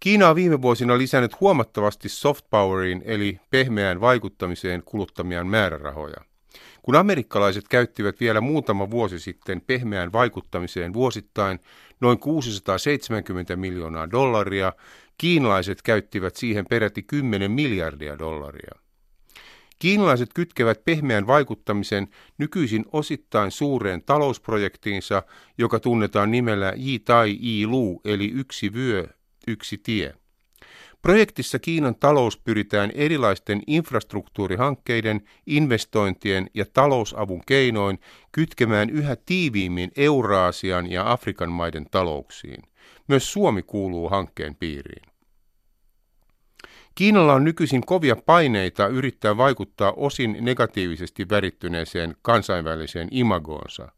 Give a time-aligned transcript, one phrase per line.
[0.00, 6.16] Kiina on viime vuosina lisännyt huomattavasti soft poweriin eli pehmeään vaikuttamiseen kuluttamiaan määrärahoja.
[6.82, 11.58] Kun amerikkalaiset käyttivät vielä muutama vuosi sitten pehmeään vaikuttamiseen vuosittain
[12.00, 14.72] noin 670 miljoonaa dollaria,
[15.18, 18.74] kiinalaiset käyttivät siihen peräti 10 miljardia dollaria.
[19.78, 22.08] Kiinalaiset kytkevät pehmeän vaikuttamisen
[22.38, 25.22] nykyisin osittain suureen talousprojektiinsa,
[25.58, 29.06] joka tunnetaan nimellä Yi Tai Yi Lu, eli yksi vyö,
[29.46, 30.14] yksi tie.
[31.02, 37.98] Projektissa Kiinan talous pyritään erilaisten infrastruktuurihankkeiden, investointien ja talousavun keinoin
[38.32, 42.62] kytkemään yhä tiiviimmin Euraasian ja Afrikan maiden talouksiin.
[43.08, 45.10] Myös Suomi kuuluu hankkeen piiriin.
[46.94, 53.92] Kiinalla on nykyisin kovia paineita yrittää vaikuttaa osin negatiivisesti värittyneeseen kansainväliseen imagoonsa,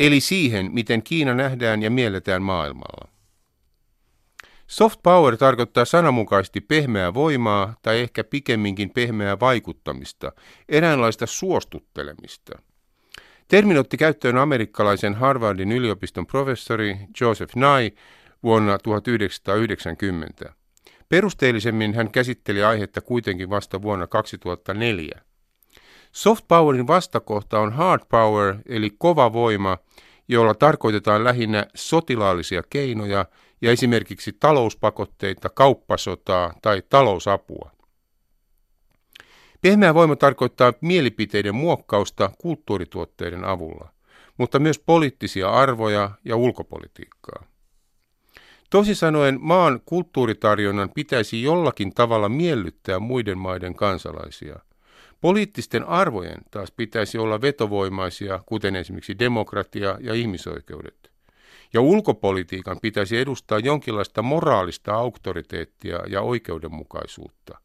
[0.00, 3.11] eli siihen, miten Kiina nähdään ja mielletään maailmalla.
[4.66, 10.32] Soft power tarkoittaa sananmukaisesti pehmeää voimaa tai ehkä pikemminkin pehmeää vaikuttamista,
[10.68, 12.58] eräänlaista suostuttelemista.
[13.48, 17.92] Termin otti käyttöön amerikkalaisen Harvardin yliopiston professori Joseph Nye
[18.42, 20.54] vuonna 1990.
[21.08, 25.20] Perusteellisemmin hän käsitteli aihetta kuitenkin vasta vuonna 2004.
[26.12, 29.78] Soft powerin vastakohta on hard power eli kova voima,
[30.28, 33.26] jolla tarkoitetaan lähinnä sotilaallisia keinoja
[33.62, 37.70] ja esimerkiksi talouspakotteita, kauppasotaa tai talousapua.
[39.60, 43.88] Pehmeä voima tarkoittaa mielipiteiden muokkausta kulttuurituotteiden avulla,
[44.38, 47.44] mutta myös poliittisia arvoja ja ulkopolitiikkaa.
[48.70, 54.58] Toisin sanoen maan kulttuuritarjonnan pitäisi jollakin tavalla miellyttää muiden maiden kansalaisia.
[55.20, 61.11] Poliittisten arvojen taas pitäisi olla vetovoimaisia, kuten esimerkiksi demokratia ja ihmisoikeudet.
[61.72, 67.58] Ja ulkopolitiikan pitäisi edustaa jonkinlaista moraalista auktoriteettia ja oikeudenmukaisuutta.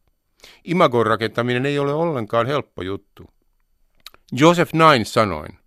[0.64, 3.30] Imagon rakentaminen ei ole ollenkaan helppo juttu.
[4.32, 5.60] Joseph Nine sanoin,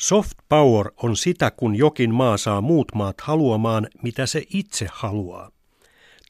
[0.00, 5.50] Soft power on sitä, kun jokin maa saa muut maat haluamaan, mitä se itse haluaa.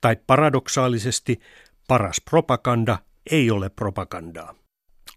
[0.01, 1.41] Tai paradoksaalisesti,
[1.89, 2.99] paras propaganda
[3.31, 4.55] ei ole propagandaa.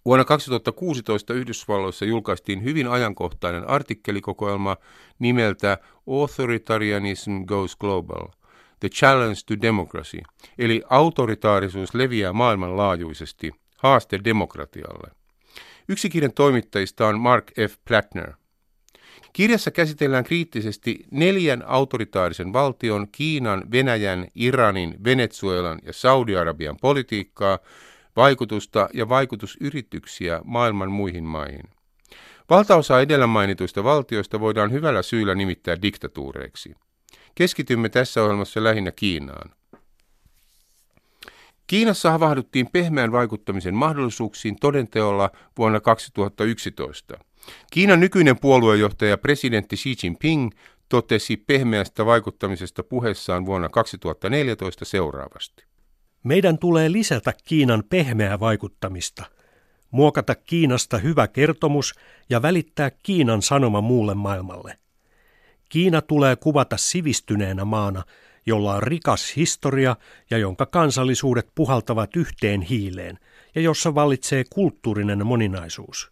[0.06, 4.78] Vuonna 2016 Yhdysvalloissa julkaistiin hyvin ajankohtainen artikkelikokoelma
[5.20, 5.78] nimeltä
[6.08, 8.28] Authoritarianism Goes Global–
[8.80, 10.22] The Challenge to Democracy,
[10.58, 15.12] eli autoritaarisuus leviää maailmanlaajuisesti, haaste demokratialle.
[15.90, 17.76] Yksi kirjan toimittajista on Mark F.
[17.88, 18.34] Plattner–
[19.34, 27.60] Kirjassa käsitellään kriittisesti neljän autoritaarisen valtion, Kiinan, Venäjän, Iranin, Venezuelan ja Saudi-Arabian politiikkaa,
[28.16, 31.64] vaikutusta ja vaikutusyrityksiä maailman muihin maihin.
[32.50, 36.76] Valtaosa edellä mainituista valtioista voidaan hyvällä syyllä nimittää diktatuureiksi.
[37.36, 39.52] Keskitymme tässä ohjelmassa lähinnä Kiinaan.
[41.68, 47.18] Kiinassa havahduttiin pehmeän vaikuttamisen mahdollisuuksiin todenteolla vuonna 2011.
[47.72, 50.52] Kiinan nykyinen puoluejohtaja presidentti Xi Jinping
[50.90, 55.75] totesi pehmeästä vaikuttamisesta puheessaan vuonna 2014 seuraavasti.
[56.26, 59.26] Meidän tulee lisätä Kiinan pehmeää vaikuttamista,
[59.92, 61.94] muokata Kiinasta hyvä kertomus
[62.30, 64.78] ja välittää Kiinan sanoma muulle maailmalle.
[65.70, 68.04] Kiina tulee kuvata sivistyneenä maana,
[68.46, 69.96] jolla on rikas historia
[70.32, 73.20] ja jonka kansallisuudet puhaltavat yhteen hiileen
[73.56, 76.12] ja jossa vallitsee kulttuurinen moninaisuus.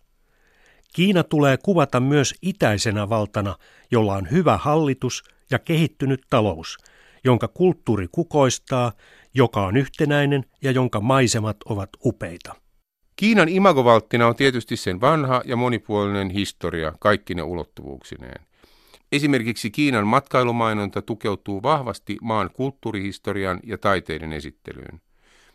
[0.93, 3.55] Kiina tulee kuvata myös itäisenä valtana,
[3.91, 6.77] jolla on hyvä hallitus ja kehittynyt talous,
[7.23, 8.91] jonka kulttuuri kukoistaa,
[9.33, 12.55] joka on yhtenäinen ja jonka maisemat ovat upeita.
[13.15, 18.45] Kiinan imagovalttina on tietysti sen vanha ja monipuolinen historia kaikkine ulottuvuuksineen.
[19.11, 25.01] Esimerkiksi Kiinan matkailumainonta tukeutuu vahvasti maan kulttuurihistorian ja taiteiden esittelyyn.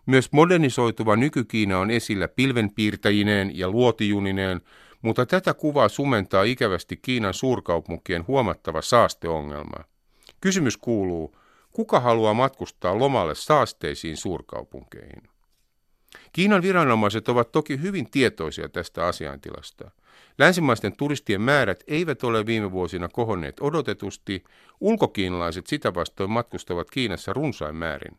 [0.06, 4.60] Myös modernisoituva nykykiina on esillä pilvenpiirtäjineen ja luotijunineen,
[5.02, 9.84] mutta tätä kuvaa sumentaa ikävästi Kiinan suurkaupunkien huomattava saasteongelma.
[10.40, 11.36] Kysymys kuuluu,
[11.78, 15.22] kuka haluaa matkustaa lomalle saasteisiin suurkaupunkeihin?
[16.32, 19.90] Kiinan viranomaiset ovat toki hyvin tietoisia tästä asiantilasta.
[20.38, 24.44] Länsimaisten turistien määrät eivät ole viime vuosina kohonneet odotetusti,
[24.80, 28.18] ulkokiinalaiset sitä vastoin matkustavat Kiinassa runsain määrin.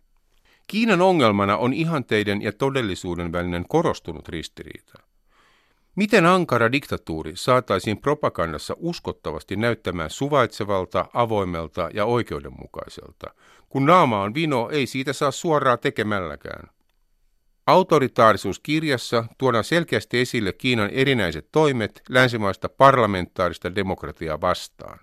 [0.68, 5.09] Kiinan ongelmana on ihanteiden ja todellisuuden välinen korostunut ristiriita.
[6.00, 13.34] Miten ankara diktatuuri saataisiin propagandassa uskottavasti näyttämään suvaitsevalta, avoimelta ja oikeudenmukaiselta,
[13.69, 16.69] kun naama on vino, ei siitä saa suoraa tekemälläkään.
[17.68, 25.00] Autoritaarisuuskirjassa tuodaan selkeästi esille Kiinan erinäiset toimet länsimaista parlamentaarista demokratiaa vastaan.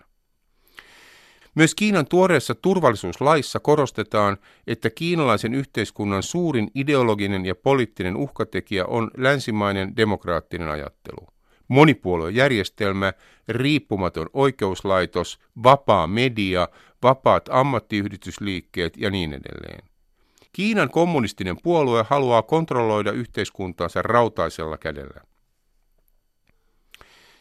[1.56, 4.37] Myös Kiinan tuoreessa turvallisuuslaissa korostetaan,
[4.67, 11.26] että kiinalaisen yhteiskunnan suurin ideologinen ja poliittinen uhkatekijä on länsimainen demokraattinen ajattelu.
[11.69, 13.12] Monipuoluejärjestelmä,
[13.49, 16.69] riippumaton oikeuslaitos, vapaa media,
[17.03, 19.88] vapaat ammattiyhdistysliikkeet ja niin edelleen.
[20.52, 25.36] Kiinan kommunistinen puolue haluaa kontrolloida yhteiskuntaansa rautaisella kädellä.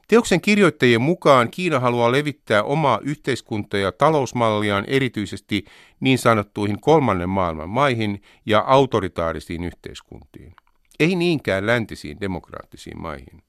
[0.07, 5.65] Teoksen kirjoittajien mukaan Kiina haluaa levittää omaa yhteiskunta- ja talousmalliaan erityisesti
[5.99, 10.55] niin sanottuihin kolmannen maailman maihin ja autoritaarisiin yhteiskuntiin.
[10.99, 13.43] Ei niinkään läntisiin demokraattisiin maihin.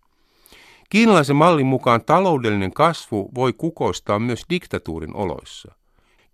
[0.91, 5.75] Kiinalaisen mallin mukaan taloudellinen kasvu voi kukoistaa myös diktatuurin oloissa–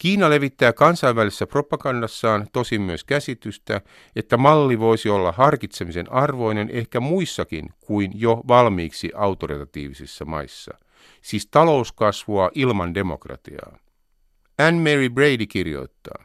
[0.02, 3.80] Kiina levittää kansainvälisessä propagandassaan tosin myös käsitystä,
[4.16, 10.78] että malli voisi olla harkitsemisen arvoinen ehkä muissakin kuin jo valmiiksi autoritatiivisissa maissa,
[11.20, 13.78] siis talouskasvua ilman demokratiaa.
[14.58, 16.24] Anne Mary Brady kirjoittaa.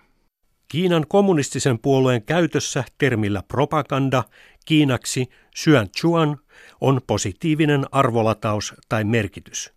[0.67, 4.23] Kiinan kommunistisen puolueen käytössä termillä propaganda
[4.65, 5.29] kiinaksi
[5.97, 6.37] Xuan
[6.81, 9.76] on positiivinen arvolataus tai merkitys.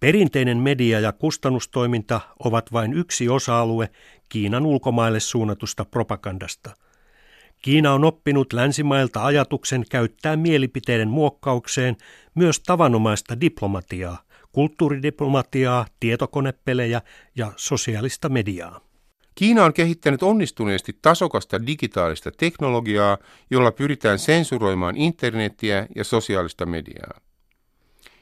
[0.00, 3.90] Perinteinen media ja kustannustoiminta ovat vain yksi osa-alue
[4.28, 6.70] Kiinan ulkomaille suunnatusta propagandasta.
[7.62, 11.96] Kiina on oppinut länsimailta ajatuksen käyttää mielipiteiden muokkaukseen
[12.34, 14.18] myös tavanomaista diplomatiaa,
[14.52, 17.02] kulttuuridiplomatiaa, tietokonepelejä
[17.36, 18.80] ja sosiaalista mediaa.
[19.34, 23.18] Kiina on kehittänyt onnistuneesti tasokasta digitaalista teknologiaa,
[23.50, 27.25] jolla pyritään sensuroimaan internetiä ja sosiaalista mediaa.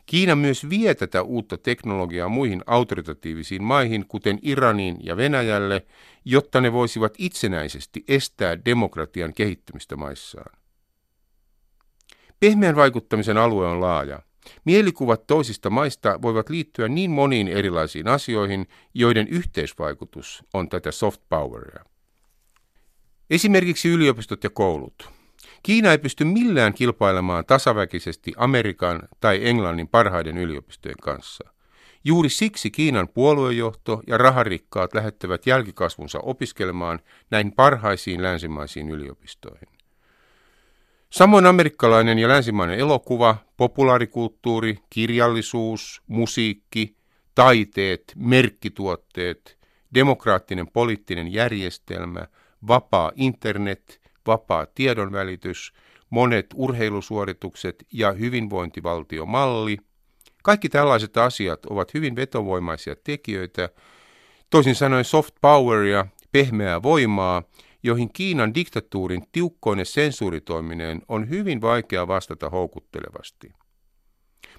[0.07, 5.87] Kiina myös vie tätä uutta teknologiaa muihin autoritatiivisiin maihin, kuten Iraniin ja Venäjälle,
[6.25, 10.59] jotta ne voisivat itsenäisesti estää demokratian kehittymistä maissaan.
[12.41, 14.23] Pehmeän vaikuttamisen alue on laaja.
[14.65, 21.85] Mielikuvat toisista maista voivat liittyä niin moniin erilaisiin asioihin, joiden yhteisvaikutus on tätä soft poweria.
[23.31, 25.11] Esimerkiksi yliopistot ja koulut.
[25.65, 31.45] Kiina ei pysty millään kilpailemaan tasaväkisesti Amerikan tai Englannin parhaiden yliopistojen kanssa.
[32.05, 37.01] Juuri siksi Kiinan puoluejohto ja raharikkaat lähettävät jälkikasvunsa opiskelemaan
[37.31, 39.69] näihin parhaisiin länsimaisiin yliopistoihin.
[41.11, 46.97] Samoin amerikkalainen ja länsimainen elokuva, populaarikulttuuri, kirjallisuus, musiikki,
[47.35, 49.59] taiteet, merkkituotteet,
[49.95, 52.27] demokraattinen poliittinen järjestelmä,
[52.67, 55.73] vapaa internet– vapaa tiedonvälitys,
[56.11, 59.79] monet urheilusuoritukset ja hyvinvointivaltiomalli.
[60.43, 63.69] Kaikki tällaiset asiat ovat hyvin vetovoimaisia tekijöitä,
[64.51, 67.43] toisin sanoen soft poweria, pehmeää voimaa,
[67.83, 73.53] joihin Kiinan diktatuurin tiukkoinen sensuuritoiminen on hyvin vaikea vastata houkuttelevasti.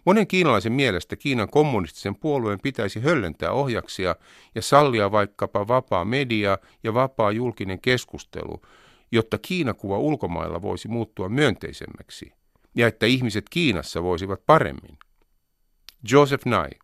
[0.06, 4.16] Monen kiinalaisen mielestä Kiinan kommunistisen puolueen pitäisi höllentää ohjaksia
[4.56, 8.62] ja sallia vaikkapa vapaa media ja vapaa julkinen keskustelu,
[9.12, 12.32] jotta Kiinakuva ulkomailla voisi muuttua myönteisemmäksi
[12.76, 14.98] ja että ihmiset Kiinassa voisivat paremmin.
[16.12, 16.80] Joseph Nye.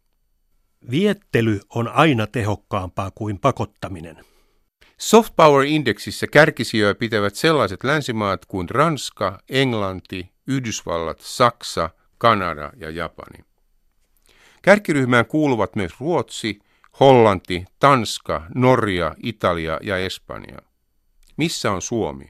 [0.92, 4.26] Viettely on aina tehokkaampaa kuin pakottaminen.
[4.98, 13.46] Soft Power-indeksissä kärkisijoja pitävät sellaiset länsimaat kuin Ranska, Englanti, Yhdysvallat, Saksa, Kanada ja Japani.
[14.62, 16.60] Kärkiryhmään kuuluvat myös Ruotsi,
[17.00, 20.58] Hollanti, Tanska, Norja, Italia ja Espanja.
[21.38, 22.26] Missä on Suomi?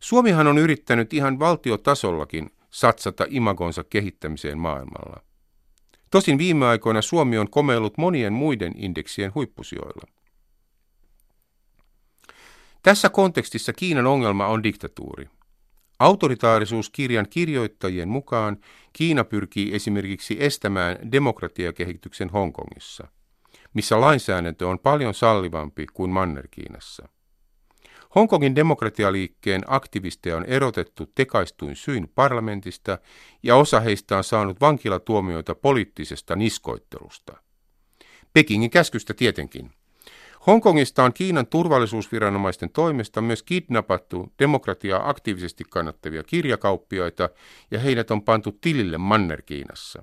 [0.00, 5.22] Suomihan on yrittänyt ihan valtiotasollakin satsata imagonsa kehittämiseen maailmalla.
[6.10, 10.06] Tosin viime aikoina Suomi on komeillut monien muiden indeksien huippusijoilla.
[12.82, 15.28] Tässä kontekstissa Kiinan ongelma on diktatuuri.
[15.98, 18.56] Autoritaarisuuskirjan kirjoittajien mukaan
[18.92, 23.08] Kiina pyrkii esimerkiksi estämään demokratiakehityksen Hongkongissa,
[23.74, 27.08] missä lainsäädäntö on paljon sallivampi kuin Manner-Kiinassa.
[28.14, 32.98] Hongkongin demokratialiikkeen aktivisteja on erotettu tekaistuin syin parlamentista
[33.42, 37.36] ja osa heistä on saanut vankilatuomioita poliittisesta niskoittelusta.
[38.32, 39.70] Pekingin käskystä tietenkin.
[40.46, 47.28] Hongkongista on Kiinan turvallisuusviranomaisten toimesta myös kidnappattu demokratiaa aktiivisesti kannattavia kirjakauppiaita
[47.70, 50.02] ja heidät on pantu tilille Manner-Kiinassa.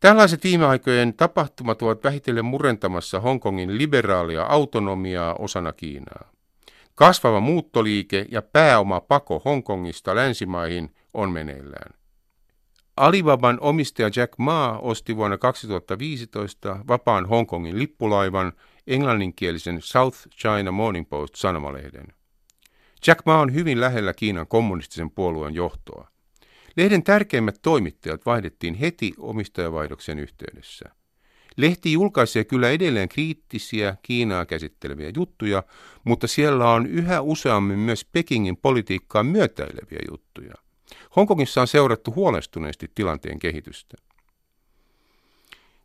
[0.00, 6.37] Tällaiset viime aikojen tapahtumat ovat vähitellen murentamassa Hongkongin liberaalia autonomiaa osana Kiinaa.
[6.98, 11.94] Kasvava muuttoliike ja pääoma pako Hongkongista länsimaihin on meneillään.
[12.96, 18.52] Alibaban omistaja Jack Ma osti vuonna 2015 vapaan Hongkongin lippulaivan
[18.86, 22.06] englanninkielisen South China Morning Post sanomalehden.
[23.06, 26.08] Jack Ma on hyvin lähellä Kiinan kommunistisen puolueen johtoa.
[26.76, 30.97] Lehden tärkeimmät toimittajat vaihdettiin heti omistajavaihdoksen yhteydessä.
[31.58, 35.62] Lehti julkaisee kyllä edelleen kriittisiä Kiinaa käsitteleviä juttuja,
[36.04, 40.54] mutta siellä on yhä useammin myös Pekingin politiikkaa myötäileviä juttuja.
[41.16, 43.96] Hongkongissa on seurattu huolestuneesti tilanteen kehitystä.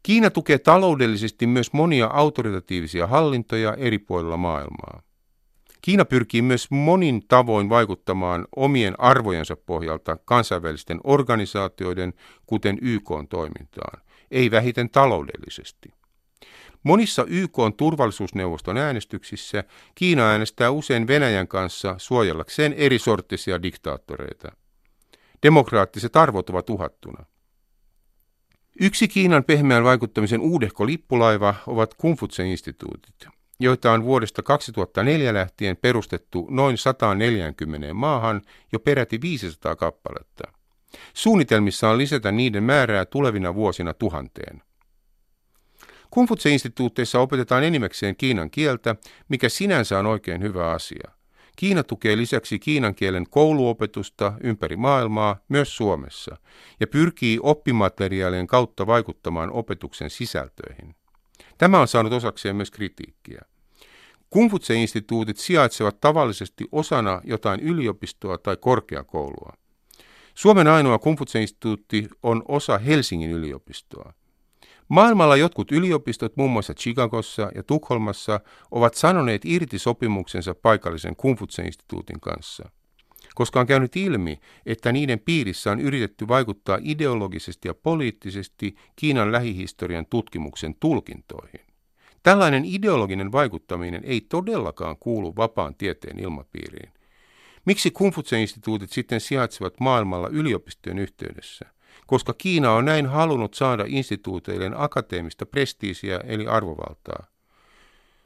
[0.03, 5.01] Kiina tukee taloudellisesti myös monia autoritatiivisia hallintoja eri puolilla maailmaa.
[5.81, 12.13] Kiina pyrkii myös monin tavoin vaikuttamaan omien arvojensa pohjalta kansainvälisten organisaatioiden,
[12.45, 14.01] kuten YK toimintaan,
[14.33, 15.89] ei vähiten taloudellisesti.
[16.83, 19.63] Monissa YK turvallisuusneuvoston äänestyksissä
[19.95, 24.51] Kiina äänestää usein Venäjän kanssa suojellakseen eri sorttisia diktaattoreita.
[25.43, 27.25] Demokraattiset arvot ovat uhattuna.
[28.81, 33.27] Yksi Kiinan pehmeän vaikuttamisen uudehko lippulaiva ovat Konfutse-instituutit,
[33.59, 38.41] joita on vuodesta 2004 lähtien perustettu noin 140 maahan
[38.73, 40.62] jo peräti 500 kappaletta.
[41.13, 44.61] Suunnitelmissa on lisätä niiden määrää tulevina vuosina tuhanteen.
[46.09, 48.95] Konfutse-instituutteissa opetetaan enimmäkseen kiinan kieltä,
[49.29, 51.11] mikä sinänsä on oikein hyvä asia–
[51.55, 56.37] Kiina tukee lisäksi kiinan kielen kouluopetusta ympäri maailmaa, myös Suomessa,
[56.79, 60.95] ja pyrkii oppimateriaalien kautta vaikuttamaan opetuksen sisältöihin.
[61.57, 63.41] Tämä on saanut osakseen myös kritiikkiä.
[64.29, 69.53] Kungfutse-instituutit sijaitsevat tavallisesti osana jotain yliopistoa tai korkeakoulua.
[70.33, 74.13] Suomen ainoa Kungfutse-instituutti on osa Helsingin yliopistoa.
[74.87, 78.39] Maailmalla jotkut yliopistot, muun muassa Chicagossa ja Tukholmassa,
[78.71, 82.69] ovat sanoneet irti sopimuksensa paikallisen Kumfutse-instituutin kanssa,
[83.35, 90.05] koska on käynyt ilmi, että niiden piirissä on yritetty vaikuttaa ideologisesti ja poliittisesti Kiinan lähihistorian
[90.05, 91.61] tutkimuksen tulkintoihin.
[92.23, 96.93] Tällainen ideologinen vaikuttaminen ei todellakaan kuulu vapaan tieteen ilmapiiriin.
[97.65, 101.73] Miksi Kumfutse-instituutit sitten sijaitsevat maailmalla yliopistojen yhteydessä?
[102.07, 107.27] koska Kiina on näin halunnut saada instituuteilleen akateemista prestiisiä eli arvovaltaa.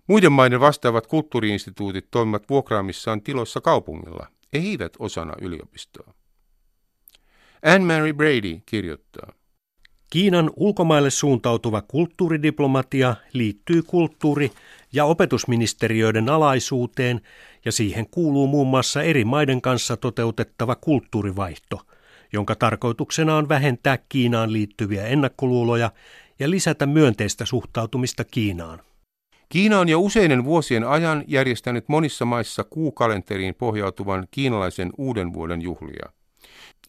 [0.08, 6.14] Muiden maiden vastaavat kulttuuriinstituutit toimivat vuokraamissaan tiloissa kaupungilla, eivät osana yliopistoa.
[7.66, 9.34] Anne-Mary Brady kirjoittaa.
[10.10, 14.52] Kiinan ulkomaille suuntautuva kulttuuridiplomatia liittyy kulttuuri-
[14.94, 17.22] ja opetusministeriöiden alaisuuteen
[17.66, 21.82] ja siihen kuuluu muun muassa eri maiden kanssa toteutettava kulttuurivaihto–
[22.34, 25.92] jonka tarkoituksena on vähentää Kiinaan liittyviä ennakkoluuloja
[26.40, 28.82] ja lisätä myönteistä suhtautumista Kiinaan.
[29.50, 36.10] Kiina on jo useiden vuosien ajan järjestänyt monissa maissa kuukalenteriin pohjautuvan kiinalaisen uuden vuoden juhlia.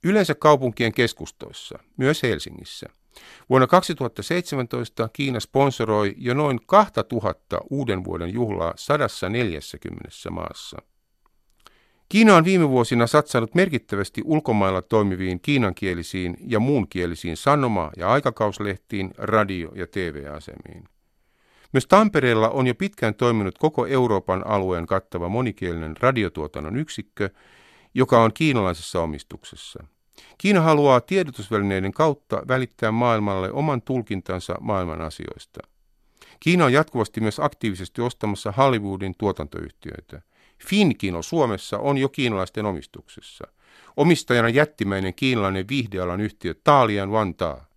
[0.04, 2.86] Yleensä kaupunkien keskustoissa, myös Helsingissä.
[3.50, 10.78] Vuonna 2017 Kiina sponsoroi jo noin 2000 uuden vuoden juhlaa 140 maassa.
[12.08, 19.72] Kiina on viime vuosina satsannut merkittävästi ulkomailla toimiviin kiinankielisiin ja muunkielisiin sanoma- ja aikakauslehtiin, radio-
[19.74, 20.84] ja TV-asemiin.
[21.72, 27.30] Myös Tampereella on jo pitkään toiminut koko Euroopan alueen kattava monikielinen radiotuotannon yksikkö,
[27.94, 29.84] joka on kiinalaisessa omistuksessa.
[30.38, 35.60] Kiina haluaa tiedotusvälineiden kautta välittää maailmalle oman tulkintansa maailman asioista.
[36.40, 40.22] Kiina on jatkuvasti myös aktiivisesti ostamassa Hollywoodin tuotantoyhtiöitä.
[40.66, 43.44] Finkino Suomessa on jo kiinalaisten omistuksessa.
[43.96, 47.68] Omistajana jättimäinen kiinalainen viihdealan yhtiö Taalian Vantaa.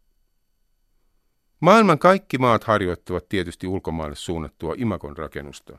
[1.60, 5.78] Maailman kaikki maat harjoittavat tietysti ulkomaille suunnattua imagon rakennusta.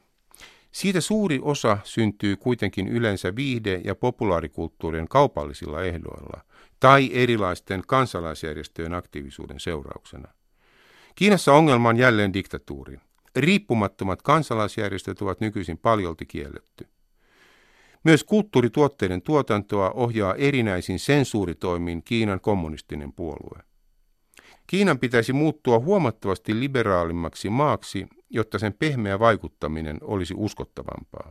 [0.72, 6.40] Siitä suuri osa syntyy kuitenkin yleensä viihde- ja populaarikulttuurien kaupallisilla ehdoilla
[6.80, 10.28] tai erilaisten kansalaisjärjestöjen aktiivisuuden seurauksena.
[11.14, 12.98] Kiinassa ongelma on jälleen diktatuuri.
[13.36, 16.88] Riippumattomat kansalaisjärjestöt ovat nykyisin paljolti kielletty.
[18.04, 23.71] Myös kulttuurituotteiden tuotantoa ohjaa erinäisin sensuuritoimiin Kiinan kommunistinen puolue.
[24.72, 31.30] Kiinan pitäisi muuttua huomattavasti liberaalimmaksi maaksi, jotta sen pehmeä vaikuttaminen olisi uskottavampaa.